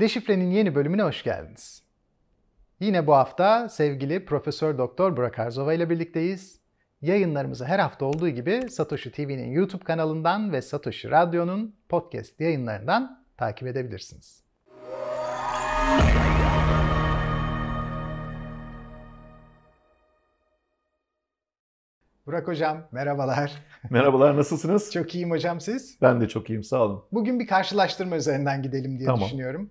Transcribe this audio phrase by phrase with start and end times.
[0.00, 1.82] Deşifre'nin yeni bölümüne hoş geldiniz.
[2.80, 6.60] Yine bu hafta sevgili Profesör Doktor Burak Arzova ile birlikteyiz.
[7.00, 13.68] Yayınlarımızı her hafta olduğu gibi Satoshi TV'nin YouTube kanalından ve Satoshi Radyo'nun podcast yayınlarından takip
[13.68, 14.44] edebilirsiniz.
[22.26, 23.52] Burak Hocam merhabalar.
[23.90, 24.92] Merhabalar nasılsınız?
[24.92, 25.98] Çok iyiyim hocam siz?
[26.02, 27.04] Ben de çok iyiyim sağ olun.
[27.12, 29.24] Bugün bir karşılaştırma üzerinden gidelim diye Tamam.
[29.24, 29.70] düşünüyorum.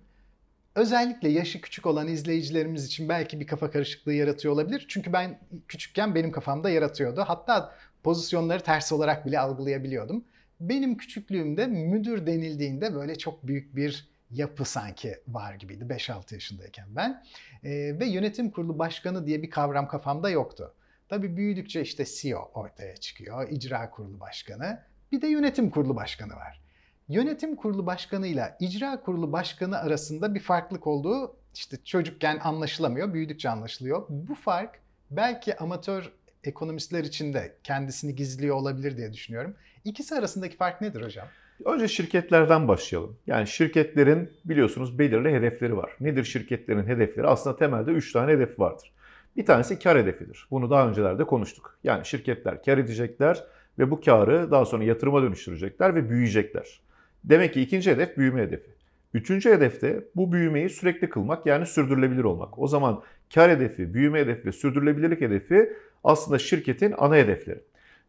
[0.78, 4.84] Özellikle yaşı küçük olan izleyicilerimiz için belki bir kafa karışıklığı yaratıyor olabilir.
[4.88, 7.24] Çünkü ben küçükken benim kafamda yaratıyordu.
[7.26, 10.24] Hatta pozisyonları ters olarak bile algılayabiliyordum.
[10.60, 17.24] Benim küçüklüğümde müdür denildiğinde böyle çok büyük bir yapı sanki var gibiydi 5-6 yaşındayken ben.
[17.64, 20.74] Ee, ve yönetim kurulu başkanı diye bir kavram kafamda yoktu.
[21.08, 24.82] Tabii büyüdükçe işte CEO ortaya çıkıyor, icra kurulu başkanı,
[25.12, 26.67] bir de yönetim kurulu başkanı var.
[27.08, 34.02] Yönetim kurulu başkanıyla icra kurulu başkanı arasında bir farklılık olduğu işte çocukken anlaşılamıyor, büyüdükçe anlaşılıyor.
[34.08, 36.12] Bu fark belki amatör
[36.44, 39.54] ekonomistler için de kendisini gizliyor olabilir diye düşünüyorum.
[39.84, 41.26] İkisi arasındaki fark nedir hocam?
[41.64, 43.16] Önce şirketlerden başlayalım.
[43.26, 45.90] Yani şirketlerin biliyorsunuz belirli hedefleri var.
[46.00, 47.26] Nedir şirketlerin hedefleri?
[47.26, 48.92] Aslında temelde 3 tane hedef vardır.
[49.36, 50.46] Bir tanesi kar hedefidir.
[50.50, 51.78] Bunu daha öncelerde konuştuk.
[51.84, 53.44] Yani şirketler kar edecekler
[53.78, 56.80] ve bu karı daha sonra yatırıma dönüştürecekler ve büyüyecekler.
[57.24, 58.70] Demek ki ikinci hedef büyüme hedefi.
[59.14, 62.58] Üçüncü hedef de bu büyümeyi sürekli kılmak yani sürdürülebilir olmak.
[62.58, 63.02] O zaman
[63.34, 65.72] kar hedefi, büyüme hedefi ve sürdürülebilirlik hedefi
[66.04, 67.60] aslında şirketin ana hedefleri.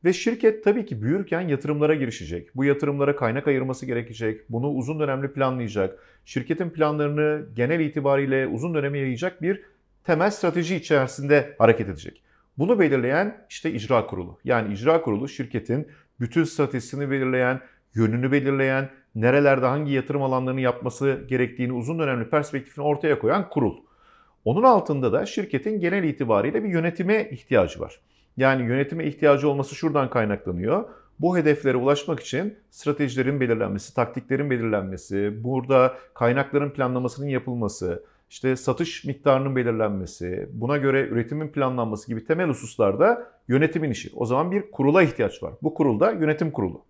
[0.06, 2.56] Ve şirket tabii ki büyürken yatırımlara girişecek.
[2.56, 4.42] Bu yatırımlara kaynak ayırması gerekecek.
[4.50, 6.00] Bunu uzun dönemli planlayacak.
[6.26, 9.62] Şirketin planlarını genel itibariyle uzun döneme yayacak bir
[10.04, 12.24] temel strateji içerisinde hareket edecek.
[12.58, 14.40] Bunu belirleyen işte icra kurulu.
[14.44, 15.88] Yani icra kurulu şirketin
[16.20, 17.62] bütün stratejisini belirleyen,
[17.96, 23.78] yönünü belirleyen, nerelerde hangi yatırım alanlarını yapması gerektiğini uzun dönemli perspektifini ortaya koyan kurul.
[24.46, 28.00] Onun altında da şirketin genel itibariyle bir yönetime ihtiyacı var.
[28.38, 30.90] Yani yönetime ihtiyacı olması şuradan kaynaklanıyor.
[31.20, 39.56] Bu hedeflere ulaşmak için stratejilerin belirlenmesi, taktiklerin belirlenmesi, burada kaynakların planlamasının yapılması, işte satış miktarının
[39.56, 44.12] belirlenmesi, buna göre üretimin planlanması gibi temel hususlarda yönetimin işi.
[44.16, 45.54] O zaman bir kurula ihtiyaç var.
[45.64, 46.82] Bu kurulda yönetim kurulu.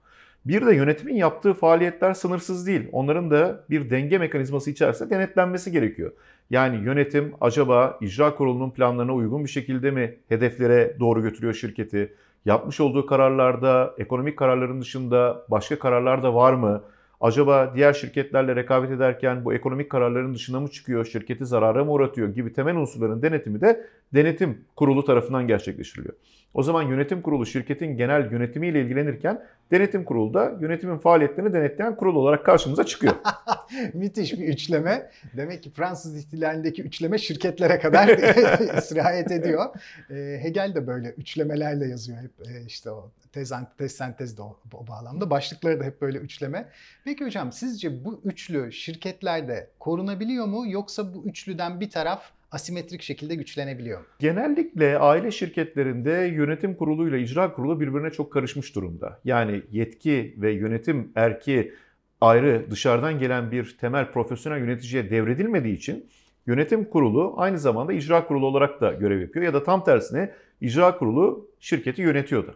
[0.46, 2.90] Bir de yönetimin yaptığı faaliyetler sınırsız değil.
[2.92, 6.12] Onların da bir denge mekanizması içerisinde denetlenmesi gerekiyor.
[6.50, 12.14] Yani yönetim acaba icra kurulunun planlarına uygun bir şekilde mi hedeflere doğru götürüyor şirketi?
[12.46, 16.84] Yapmış olduğu kararlarda ekonomik kararların dışında başka kararlar da var mı?
[17.22, 22.30] Acaba diğer şirketlerle rekabet ederken bu ekonomik kararların dışına mı çıkıyor, şirketi zarara mı uğratıyor
[22.30, 26.16] gibi temel unsurların denetimi de denetim kurulu tarafından gerçekleştiriliyor.
[26.54, 32.16] O zaman yönetim kurulu şirketin genel yönetimiyle ilgilenirken denetim kurulu da yönetimin faaliyetlerini denetleyen kurul
[32.16, 33.16] olarak karşımıza çıkıyor.
[33.94, 35.10] Müthiş bir üçleme.
[35.38, 38.08] Demek ki Fransız ihtilalindeki üçleme şirketlere kadar
[38.82, 39.66] sirayet ediyor.
[40.10, 44.60] E, Hegel de böyle üçlemelerle yazıyor hep e, işte o tez, antitez, sentez de o,
[44.74, 45.30] o bağlamda.
[45.30, 46.70] Başlıkları da hep böyle üçleme.
[47.06, 53.36] Peki hocam sizce bu üçlü şirketlerde korunabiliyor mu yoksa bu üçlüden bir taraf asimetrik şekilde
[53.36, 54.06] güçlenebiliyor?
[54.20, 59.20] Genellikle aile şirketlerinde yönetim kuruluyla icra kurulu birbirine çok karışmış durumda.
[59.26, 61.74] Yani yetki ve yönetim erki
[62.22, 66.10] ayrı dışarıdan gelen bir temel profesyonel yöneticiye devredilmediği için
[66.48, 70.32] yönetim kurulu aynı zamanda icra kurulu olarak da görev yapıyor ya da tam tersine
[70.62, 72.56] icra kurulu şirketi yönetiyordu.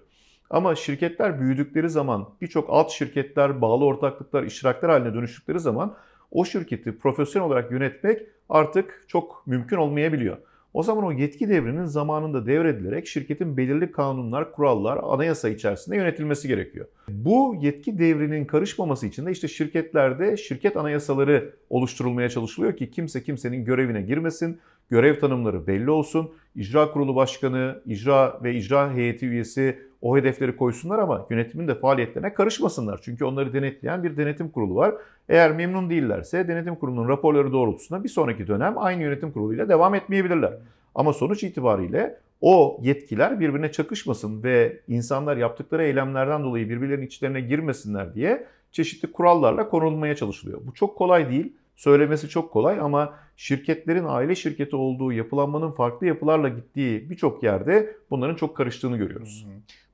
[0.50, 5.96] Ama şirketler büyüdükleri zaman birçok alt şirketler, bağlı ortaklıklar, iştiraklar haline dönüştükleri zaman
[6.32, 8.22] o şirketi profesyonel olarak yönetmek
[8.54, 10.38] artık çok mümkün olmayabiliyor.
[10.74, 16.86] O zaman o yetki devrinin zamanında devredilerek şirketin belirli kanunlar, kurallar, anayasa içerisinde yönetilmesi gerekiyor.
[17.10, 23.66] Bu yetki devrinin karışmaması için de işte şirketlerde şirket anayasaları oluşturulmaya çalışılıyor ki kimse kimsenin
[23.66, 24.60] görevine girmesin,
[24.90, 31.00] görev tanımları belli olsun, icra kurulu başkanı, icra ve icra heyeti üyesi o hedefleri koysunlar
[31.00, 33.00] ama yönetimin de faaliyetlerine karışmasınlar.
[33.04, 34.96] Çünkü onları denetleyen bir denetim kurulu var.
[35.30, 40.54] Eğer memnun değillerse denetim kurulunun raporları doğrultusunda bir sonraki dönem aynı yönetim kuruluyla devam etmeyebilirler.
[40.96, 48.16] Ama sonuç itibariyle o yetkiler birbirine çakışmasın ve insanlar yaptıkları eylemlerden dolayı birbirlerinin içlerine girmesinler
[48.16, 50.62] diye çeşitli kurallarla korunmaya çalışılıyor.
[50.66, 51.54] Bu çok kolay değil.
[51.76, 58.36] Söylemesi çok kolay ama şirketlerin aile şirketi olduğu yapılanmanın farklı yapılarla gittiği birçok yerde bunların
[58.36, 59.46] çok karıştığını görüyoruz.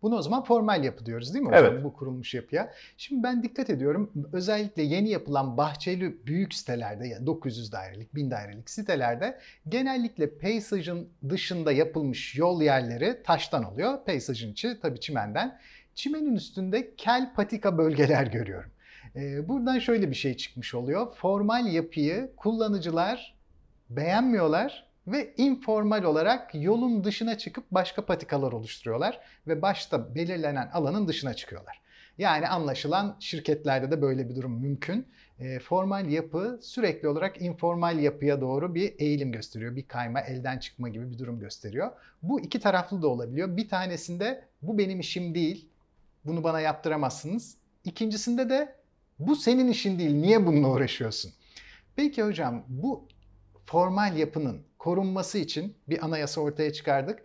[0.01, 1.83] Bunu o zaman formal yapı diyoruz değil mi hocam Evet.
[1.83, 2.73] bu kurulmuş yapıya?
[2.97, 8.69] Şimdi ben dikkat ediyorum özellikle yeni yapılan bahçeli büyük sitelerde yani 900 dairelik 1000 dairelik
[8.69, 9.39] sitelerde
[9.69, 14.05] genellikle peyzajın dışında yapılmış yol yerleri taştan oluyor.
[14.05, 15.59] Peyzajın içi tabii çimenden.
[15.95, 18.71] Çimenin üstünde kel patika bölgeler görüyorum.
[19.15, 21.13] E, buradan şöyle bir şey çıkmış oluyor.
[21.15, 23.35] Formal yapıyı kullanıcılar
[23.89, 31.33] beğenmiyorlar ve informal olarak yolun dışına çıkıp başka patikalar oluşturuyorlar ve başta belirlenen alanın dışına
[31.33, 31.81] çıkıyorlar.
[32.17, 35.07] Yani anlaşılan şirketlerde de böyle bir durum mümkün.
[35.39, 39.75] E, formal yapı sürekli olarak informal yapıya doğru bir eğilim gösteriyor.
[39.75, 41.91] Bir kayma, elden çıkma gibi bir durum gösteriyor.
[42.23, 43.57] Bu iki taraflı da olabiliyor.
[43.57, 45.69] Bir tanesinde bu benim işim değil,
[46.25, 47.57] bunu bana yaptıramazsınız.
[47.83, 48.78] İkincisinde de
[49.19, 51.31] bu senin işin değil, niye bununla uğraşıyorsun?
[51.95, 53.07] Peki hocam bu
[53.65, 57.23] formal yapının korunması için bir anayasa ortaya çıkardık.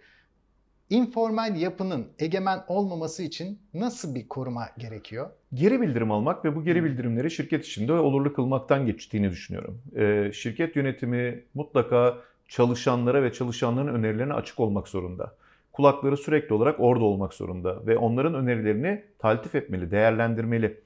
[0.90, 5.30] Informal yapının egemen olmaması için nasıl bir koruma gerekiyor?
[5.54, 9.82] Geri bildirim almak ve bu geri bildirimleri şirket içinde olurlu kılmaktan geçtiğini düşünüyorum.
[9.96, 12.18] Ee, şirket yönetimi mutlaka
[12.48, 15.34] çalışanlara ve çalışanların önerilerine açık olmak zorunda.
[15.72, 20.80] Kulakları sürekli olarak orada olmak zorunda ve onların önerilerini taltif etmeli, değerlendirmeli.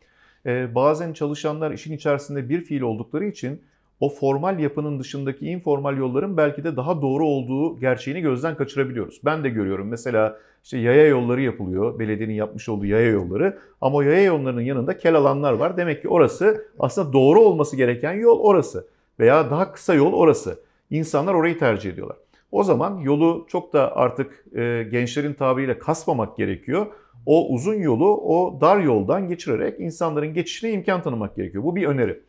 [0.46, 3.60] Ee, bazen çalışanlar işin içerisinde bir fiil oldukları için
[4.00, 9.20] o formal yapının dışındaki informal yolların belki de daha doğru olduğu gerçeğini gözden kaçırabiliyoruz.
[9.24, 14.00] Ben de görüyorum mesela işte yaya yolları yapılıyor, belediyenin yapmış olduğu yaya yolları ama o
[14.00, 15.76] yaya yollarının yanında kel alanlar var.
[15.76, 18.86] Demek ki orası aslında doğru olması gereken yol orası
[19.20, 20.60] veya daha kısa yol orası.
[20.90, 22.16] İnsanlar orayı tercih ediyorlar.
[22.52, 26.86] O zaman yolu çok da artık e, gençlerin tabiriyle kasmamak gerekiyor.
[27.28, 31.64] O uzun yolu o dar yoldan geçirerek insanların geçişine imkan tanımak gerekiyor.
[31.64, 32.20] Bu bir öneri.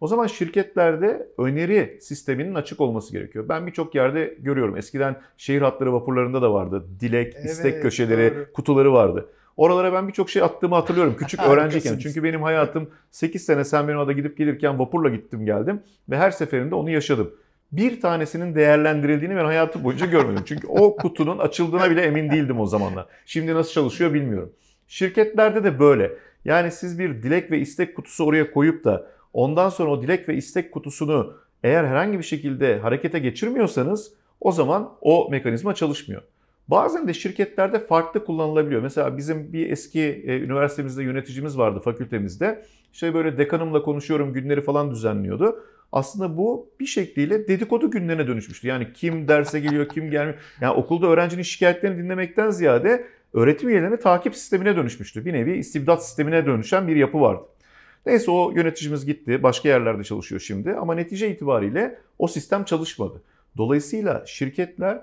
[0.00, 3.48] O zaman şirketlerde öneri sisteminin açık olması gerekiyor.
[3.48, 4.76] Ben birçok yerde görüyorum.
[4.76, 6.84] Eskiden şehir hatları vapurlarında da vardı.
[7.00, 8.52] Dilek, evet, istek köşeleri, doğru.
[8.52, 9.28] kutuları vardı.
[9.56, 11.98] Oralara ben birçok şey attığımı hatırlıyorum küçük öğrenciyken.
[11.98, 16.30] Çünkü benim hayatım 8 sene sen benim ada gidip gelirken vapurla gittim geldim ve her
[16.30, 17.34] seferinde onu yaşadım.
[17.76, 20.42] Bir tanesinin değerlendirildiğini ben hayatım boyunca görmedim.
[20.46, 23.06] Çünkü o kutunun açıldığına bile emin değildim o zamanlar.
[23.26, 24.52] Şimdi nasıl çalışıyor bilmiyorum.
[24.88, 26.12] Şirketlerde de böyle.
[26.44, 30.34] Yani siz bir dilek ve istek kutusu oraya koyup da Ondan sonra o dilek ve
[30.34, 36.22] istek kutusunu eğer herhangi bir şekilde harekete geçirmiyorsanız o zaman o mekanizma çalışmıyor.
[36.68, 38.82] Bazen de şirketlerde farklı kullanılabiliyor.
[38.82, 42.64] Mesela bizim bir eski e, üniversitemizde yöneticimiz vardı fakültemizde.
[42.92, 45.64] İşte böyle dekanımla konuşuyorum günleri falan düzenliyordu.
[45.92, 48.68] Aslında bu bir şekliyle dedikodu günlerine dönüşmüştü.
[48.68, 50.38] Yani kim derse geliyor, kim gelmiyor.
[50.60, 55.24] Yani okulda öğrencinin şikayetlerini dinlemekten ziyade öğretim üyelerinin takip sistemine dönüşmüştü.
[55.24, 57.42] Bir nevi istibdat sistemine dönüşen bir yapı vardı.
[58.06, 59.42] Neyse o yöneticimiz gitti.
[59.42, 60.72] Başka yerlerde çalışıyor şimdi.
[60.72, 63.22] Ama netice itibariyle o sistem çalışmadı.
[63.56, 65.00] Dolayısıyla şirketler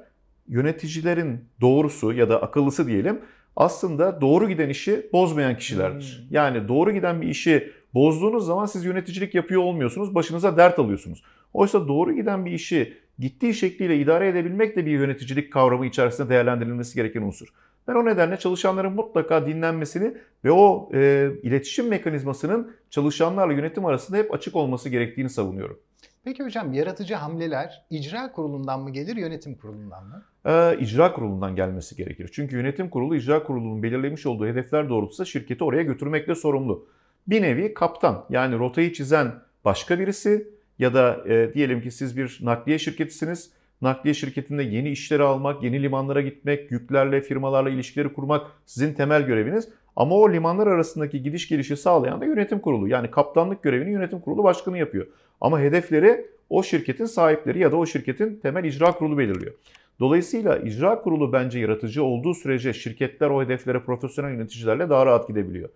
[0.48, 3.20] yöneticilerin doğrusu ya da akıllısı diyelim
[3.56, 6.20] aslında doğru giden işi bozmayan kişilerdir.
[6.20, 6.36] Hmm.
[6.36, 10.16] Yani doğru giden bir işi bozduğunuz zaman siz yöneticilik yapıyor olmuyorsunuz.
[10.16, 11.24] Başınıza dert alıyorsunuz.
[11.54, 16.96] Oysa doğru giden bir işi gittiği şekliyle idare edebilmek de bir yöneticilik kavramı içerisinde değerlendirilmesi
[16.96, 17.48] gereken unsur.
[17.88, 24.34] Ben o nedenle çalışanların mutlaka dinlenmesini ve o e, iletişim mekanizmasının çalışanlarla yönetim arasında hep
[24.34, 25.80] açık olması gerektiğini savunuyorum.
[26.24, 30.24] Peki hocam yaratıcı hamleler icra kurulundan mı gelir, yönetim kurulundan mı?
[30.46, 32.30] Ee, icra kurulundan gelmesi gerekir.
[32.34, 36.88] Çünkü yönetim kurulu icra kurulunun belirlemiş olduğu hedefler doğrultusunda şirketi oraya götürmekle sorumlu.
[37.28, 39.32] Bir nevi kaptan yani rotayı çizen
[39.66, 40.48] başka birisi
[40.80, 43.52] ya da e, diyelim ki siz bir nakliye şirketisiniz
[43.82, 49.70] nakliye şirketinde yeni işleri almak, yeni limanlara gitmek, yüklerle, firmalarla ilişkileri kurmak sizin temel göreviniz.
[49.96, 52.88] Ama o limanlar arasındaki gidiş gelişi sağlayan da yönetim kurulu.
[52.88, 55.08] Yani kaptanlık görevini yönetim kurulu başkanı yapıyor.
[55.42, 59.54] Ama hedefleri o şirketin sahipleri ya da o şirketin temel icra kurulu belirliyor.
[60.00, 65.70] Dolayısıyla icra kurulu bence yaratıcı olduğu sürece şirketler o hedeflere profesyonel yöneticilerle daha rahat gidebiliyor.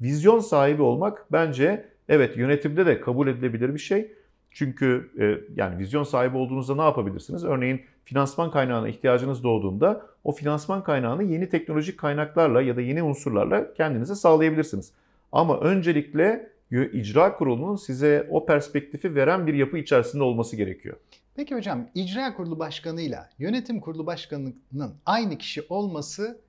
[0.00, 4.12] Vizyon sahibi olmak bence evet yönetimde de kabul edilebilir bir şey
[4.50, 7.44] çünkü e, yani vizyon sahibi olduğunuzda ne yapabilirsiniz?
[7.44, 13.74] Örneğin finansman kaynağına ihtiyacınız doğduğunda o finansman kaynağını yeni teknolojik kaynaklarla ya da yeni unsurlarla
[13.74, 14.92] kendinize sağlayabilirsiniz.
[15.32, 16.50] Ama öncelikle
[16.92, 20.96] icra kurulunun size o perspektifi veren bir yapı içerisinde olması gerekiyor.
[21.36, 26.40] Peki hocam icra kurulu başkanıyla yönetim kurulu başkanının aynı kişi olması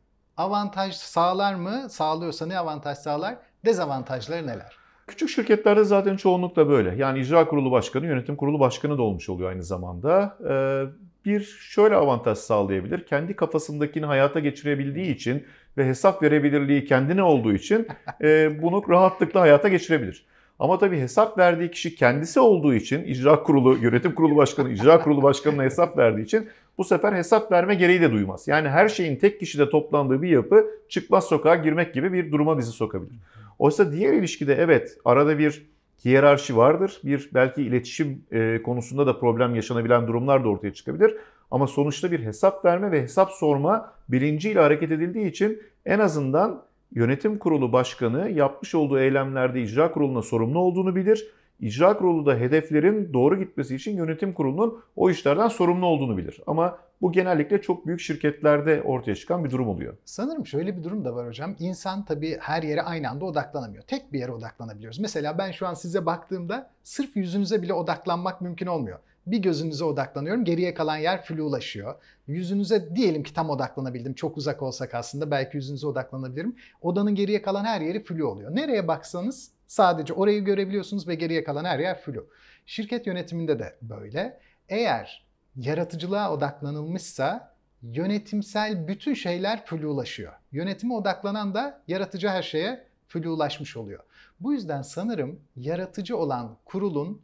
[0.41, 1.87] avantaj sağlar mı?
[1.89, 3.35] Sağlıyorsa ne avantaj sağlar?
[3.65, 4.71] Dezavantajları neler?
[5.07, 6.95] Küçük şirketlerde zaten çoğunlukla böyle.
[6.95, 10.37] Yani icra kurulu başkanı, yönetim kurulu başkanı da olmuş oluyor aynı zamanda.
[10.49, 10.83] Ee,
[11.25, 13.05] bir şöyle avantaj sağlayabilir.
[13.05, 15.45] Kendi kafasındakini hayata geçirebildiği için
[15.77, 17.87] ve hesap verebilirliği kendine olduğu için
[18.21, 20.25] e, bunu rahatlıkla hayata geçirebilir.
[20.61, 25.23] Ama tabii hesap verdiği kişi kendisi olduğu için icra kurulu, yönetim kurulu başkanı, icra kurulu
[25.23, 28.47] başkanına hesap verdiği için bu sefer hesap verme gereği de duymaz.
[28.47, 32.71] Yani her şeyin tek kişide toplandığı bir yapı çıkmaz sokağa girmek gibi bir duruma bizi
[32.71, 33.15] sokabilir.
[33.59, 35.65] Oysa diğer ilişkide evet arada bir
[36.05, 37.01] hiyerarşi vardır.
[37.03, 41.15] Bir belki iletişim e, konusunda da problem yaşanabilen durumlar da ortaya çıkabilir.
[41.51, 47.39] Ama sonuçta bir hesap verme ve hesap sorma bilinciyle hareket edildiği için en azından yönetim
[47.39, 51.27] kurulu başkanı yapmış olduğu eylemlerde icra kuruluna sorumlu olduğunu bilir.
[51.59, 56.41] İcra kurulu da hedeflerin doğru gitmesi için yönetim kurulunun o işlerden sorumlu olduğunu bilir.
[56.47, 59.97] Ama bu genellikle çok büyük şirketlerde ortaya çıkan bir durum oluyor.
[60.05, 61.55] Sanırım şöyle bir durum da var hocam.
[61.59, 63.83] İnsan tabii her yere aynı anda odaklanamıyor.
[63.83, 64.99] Tek bir yere odaklanabiliyoruz.
[64.99, 68.99] Mesela ben şu an size baktığımda sırf yüzünüze bile odaklanmak mümkün olmuyor.
[69.27, 70.45] Bir gözünüze odaklanıyorum.
[70.45, 71.95] Geriye kalan yer flulaşıyor.
[72.27, 74.13] Yüzünüze diyelim ki tam odaklanabildim.
[74.13, 76.55] Çok uzak olsak aslında belki yüzünüze odaklanabilirim.
[76.81, 78.55] Odanın geriye kalan her yeri flu oluyor.
[78.55, 82.27] Nereye baksanız sadece orayı görebiliyorsunuz ve geriye kalan her yer flu.
[82.65, 84.39] Şirket yönetiminde de böyle.
[84.69, 85.25] Eğer
[85.55, 90.33] yaratıcılığa odaklanılmışsa yönetimsel bütün şeyler flulaşıyor.
[90.51, 94.03] Yönetime odaklanan da yaratıcı her şeye flulaşmış oluyor.
[94.39, 97.21] Bu yüzden sanırım yaratıcı olan kurulun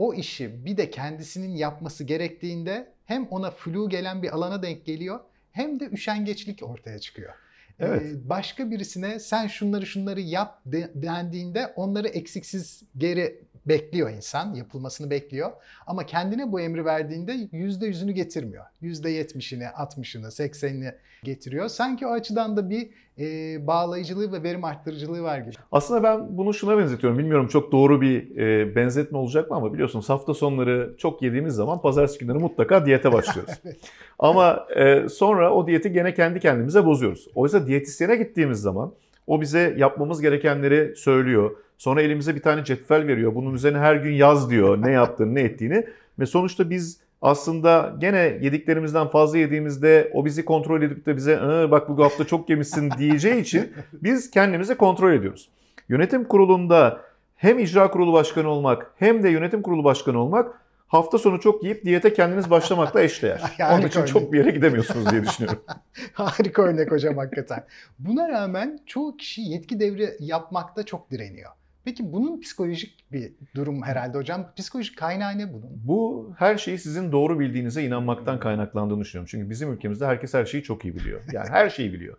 [0.00, 5.20] o işi bir de kendisinin yapması gerektiğinde hem ona flu gelen bir alana denk geliyor
[5.52, 7.34] hem de üşengeçlik ortaya çıkıyor.
[7.78, 8.02] Evet.
[8.02, 15.10] Ee, başka birisine sen şunları şunları yap de- dendiğinde onları eksiksiz geri bekliyor insan, yapılmasını
[15.10, 15.50] bekliyor.
[15.86, 18.64] Ama kendine bu emri verdiğinde yüzde yüzünü getirmiyor.
[18.80, 20.92] Yüzde yetmişini, altmışını, seksenini
[21.24, 21.68] getiriyor.
[21.68, 25.54] Sanki o açıdan da bir e, bağlayıcılığı ve verim arttırıcılığı var gibi.
[25.72, 27.18] Aslında ben bunu şuna benzetiyorum.
[27.18, 31.82] Bilmiyorum çok doğru bir e, benzetme olacak mı ama biliyorsunuz hafta sonları çok yediğimiz zaman
[31.82, 33.54] pazartesi günleri mutlaka diyete başlıyoruz.
[33.64, 33.76] Evet.
[34.18, 37.28] ama e, sonra o diyeti gene kendi kendimize bozuyoruz.
[37.34, 38.92] Oysa diyetisyene gittiğimiz zaman
[39.30, 41.50] o bize yapmamız gerekenleri söylüyor.
[41.78, 43.34] Sonra elimize bir tane cetvel veriyor.
[43.34, 45.86] Bunun üzerine her gün yaz diyor ne yaptığını ne ettiğini.
[46.18, 51.70] Ve sonuçta biz aslında gene yediklerimizden fazla yediğimizde o bizi kontrol edip de bize "Aa,
[51.70, 55.48] bak bu hafta çok yemişsin diyeceği için biz kendimizi kontrol ediyoruz.
[55.88, 57.00] Yönetim kurulunda
[57.36, 60.54] hem icra kurulu başkanı olmak hem de yönetim kurulu başkanı olmak
[60.90, 63.42] hafta sonu çok yiyip diyete kendiniz başlamakla eşdeğer.
[63.72, 64.12] Onun için örnek.
[64.12, 65.62] çok bir yere gidemiyorsunuz diye düşünüyorum.
[66.12, 67.64] Harika örnek hocam hakikaten.
[67.98, 71.50] Buna rağmen çoğu kişi yetki devri yapmakta çok direniyor.
[71.84, 74.52] Peki bunun psikolojik bir durum herhalde hocam.
[74.56, 75.70] Psikolojik kaynağı ne bunun?
[75.84, 79.28] Bu her şeyi sizin doğru bildiğinize inanmaktan kaynaklandığını düşünüyorum.
[79.30, 81.20] Çünkü bizim ülkemizde herkes her şeyi çok iyi biliyor.
[81.32, 82.16] Yani her şeyi biliyor.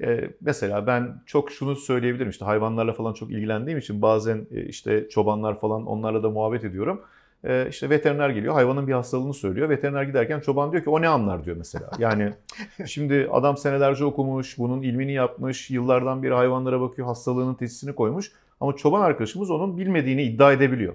[0.00, 5.08] Ee, mesela ben çok şunu söyleyebilirim işte hayvanlarla falan çok ilgilendiğim için bazen e, işte
[5.08, 7.02] çobanlar falan onlarla da muhabbet ediyorum.
[7.46, 9.68] Ee, işte veteriner geliyor hayvanın bir hastalığını söylüyor.
[9.68, 11.90] Veteriner giderken çoban diyor ki o ne anlar diyor mesela.
[11.98, 12.32] Yani
[12.86, 18.32] şimdi adam senelerce okumuş, bunun ilmini yapmış, yıllardan beri hayvanlara bakıyor, hastalığının teşhisini koymuş.
[18.60, 20.94] Ama çoban arkadaşımız onun bilmediğini iddia edebiliyor.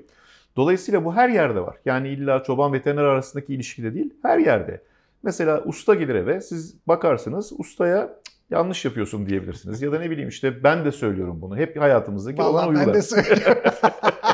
[0.56, 1.78] Dolayısıyla bu her yerde var.
[1.86, 4.82] Yani illa çoban veteriner arasındaki ilişkide değil, her yerde.
[5.24, 9.82] Mesela usta gelir eve, siz bakarsınız ustaya "Cık, yanlış yapıyorsun diyebilirsiniz.
[9.82, 11.58] Ya da ne bileyim işte ben de söylüyorum bunu.
[11.58, 12.88] Hep hayatımızdaki olan Vallahi uygular.
[12.88, 13.62] ben de söylüyorum.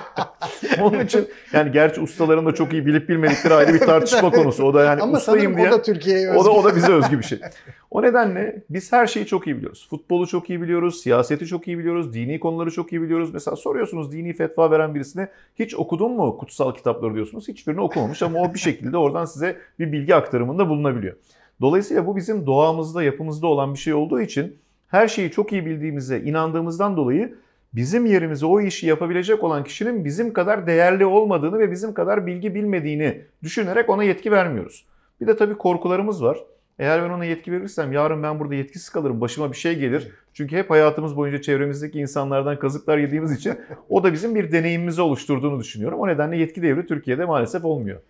[0.81, 4.63] Onun için yani gerçi ustaların da çok iyi bilip bilmedikleri ayrı bir tartışma konusu.
[4.63, 5.69] O da yani Ama ustayım diye.
[5.69, 6.39] o da Türkiye'ye özgü.
[6.39, 7.39] O da, o da bize özgü bir şey.
[7.91, 9.87] O nedenle biz her şeyi çok iyi biliyoruz.
[9.89, 13.29] Futbolu çok iyi biliyoruz, siyaseti çok iyi biliyoruz, dini konuları çok iyi biliyoruz.
[13.33, 15.27] Mesela soruyorsunuz dini fetva veren birisine
[15.59, 17.47] hiç okudun mu kutsal kitapları diyorsunuz.
[17.47, 21.15] Hiçbirini okumamış ama o bir şekilde oradan size bir bilgi aktarımında bulunabiliyor.
[21.61, 24.57] Dolayısıyla bu bizim doğamızda, yapımızda olan bir şey olduğu için
[24.87, 27.35] her şeyi çok iyi bildiğimize inandığımızdan dolayı
[27.75, 32.55] bizim yerimize o işi yapabilecek olan kişinin bizim kadar değerli olmadığını ve bizim kadar bilgi
[32.55, 34.85] bilmediğini düşünerek ona yetki vermiyoruz.
[35.21, 36.37] Bir de tabii korkularımız var.
[36.79, 40.11] Eğer ben ona yetki verirsem yarın ben burada yetkisiz kalırım, başıma bir şey gelir.
[40.33, 45.59] Çünkü hep hayatımız boyunca çevremizdeki insanlardan kazıklar yediğimiz için o da bizim bir deneyimimizi oluşturduğunu
[45.59, 45.99] düşünüyorum.
[45.99, 48.01] O nedenle yetki devri Türkiye'de maalesef olmuyor.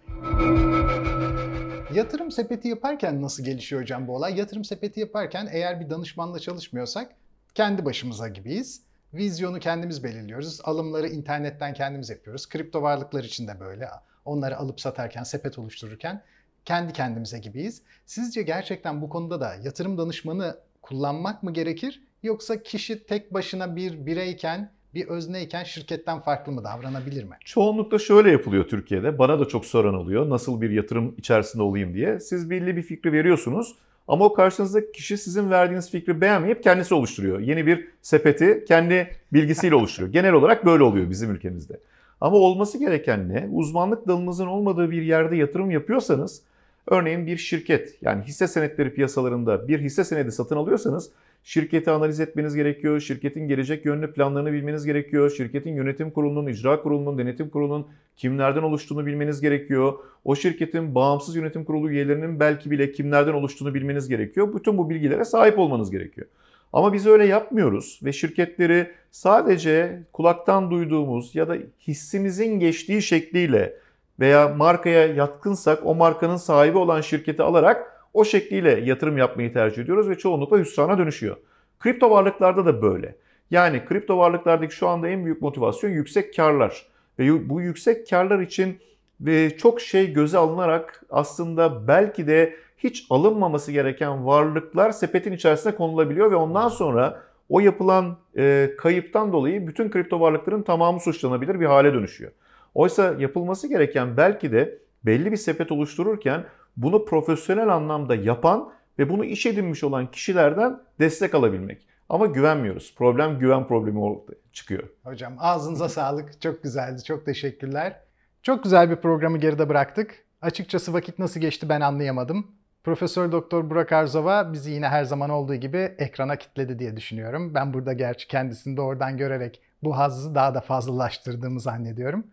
[1.93, 4.39] Yatırım sepeti yaparken nasıl gelişiyor hocam bu olay?
[4.39, 7.11] Yatırım sepeti yaparken eğer bir danışmanla çalışmıyorsak
[7.55, 8.84] kendi başımıza gibiyiz.
[9.15, 10.61] Vizyonu kendimiz belirliyoruz.
[10.63, 12.49] Alımları internetten kendimiz yapıyoruz.
[12.49, 13.89] Kripto varlıklar için de böyle.
[14.25, 16.23] Onları alıp satarken, sepet oluştururken
[16.65, 17.81] kendi kendimize gibiyiz.
[18.05, 22.01] Sizce gerçekten bu konuda da yatırım danışmanı kullanmak mı gerekir?
[22.23, 27.35] Yoksa kişi tek başına bir bireyken, bir özneyken şirketten farklı mı davranabilir mi?
[27.45, 29.19] Çoğunlukla şöyle yapılıyor Türkiye'de.
[29.19, 30.29] Bana da çok soran oluyor.
[30.29, 32.19] Nasıl bir yatırım içerisinde olayım diye.
[32.19, 33.75] Siz belli bir fikri veriyorsunuz.
[34.07, 37.39] Ama o karşınızdaki kişi sizin verdiğiniz fikri beğenmeyip kendisi oluşturuyor.
[37.39, 40.13] Yeni bir sepeti kendi bilgisiyle oluşturuyor.
[40.13, 41.79] Genel olarak böyle oluyor bizim ülkemizde.
[42.21, 43.49] Ama olması gereken ne?
[43.51, 46.41] Uzmanlık dalınızın olmadığı bir yerde yatırım yapıyorsanız,
[46.87, 51.09] örneğin bir şirket yani hisse senetleri piyasalarında bir hisse senedi satın alıyorsanız
[51.45, 52.99] şirketi analiz etmeniz gerekiyor.
[52.99, 55.29] Şirketin gelecek yönlü planlarını bilmeniz gerekiyor.
[55.29, 59.93] Şirketin yönetim kurulunun, icra kurulunun, denetim kurulunun kimlerden oluştuğunu bilmeniz gerekiyor.
[60.25, 64.53] O şirketin bağımsız yönetim kurulu üyelerinin belki bile kimlerden oluştuğunu bilmeniz gerekiyor.
[64.55, 66.27] Bütün bu bilgilere sahip olmanız gerekiyor.
[66.73, 73.73] Ama biz öyle yapmıyoruz ve şirketleri sadece kulaktan duyduğumuz ya da hissimizin geçtiği şekliyle
[74.19, 80.09] veya markaya yatkınsak o markanın sahibi olan şirketi alarak o şekliyle yatırım yapmayı tercih ediyoruz
[80.09, 81.37] ve çoğunlukla hüsrana dönüşüyor.
[81.79, 83.15] Kripto varlıklarda da böyle.
[83.51, 86.85] Yani kripto varlıklardaki şu anda en büyük motivasyon yüksek karlar.
[87.19, 88.79] Ve bu yüksek karlar için
[89.21, 96.31] ve çok şey göze alınarak aslında belki de hiç alınmaması gereken varlıklar sepetin içerisine konulabiliyor
[96.31, 101.93] ve ondan sonra o yapılan e, kayıptan dolayı bütün kripto varlıkların tamamı suçlanabilir bir hale
[101.93, 102.31] dönüşüyor.
[102.73, 106.43] Oysa yapılması gereken belki de belli bir sepet oluştururken
[106.77, 111.87] bunu profesyonel anlamda yapan ve bunu iş edinmiş olan kişilerden destek alabilmek.
[112.09, 112.95] Ama güvenmiyoruz.
[112.95, 114.89] Problem güven problemi ortaya çıkıyor.
[115.03, 116.41] Hocam ağzınıza sağlık.
[116.41, 117.03] Çok güzeldi.
[117.03, 117.99] Çok teşekkürler.
[118.43, 120.25] Çok güzel bir programı geride bıraktık.
[120.41, 122.47] Açıkçası vakit nasıl geçti ben anlayamadım.
[122.83, 127.53] Profesör Doktor Burak Arzova bizi yine her zaman olduğu gibi ekrana kitledi diye düşünüyorum.
[127.53, 132.27] Ben burada gerçi kendisini doğrudan görerek bu hazzı daha da fazlalaştırdığımı zannediyorum.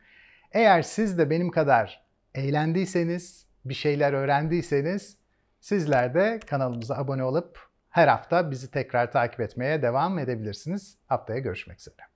[0.53, 2.03] Eğer siz de benim kadar
[2.35, 5.16] eğlendiyseniz, bir şeyler öğrendiyseniz
[5.61, 7.59] sizler de kanalımıza abone olup
[7.90, 10.99] her hafta bizi tekrar takip etmeye devam edebilirsiniz.
[11.07, 12.12] Haftaya görüşmek üzere.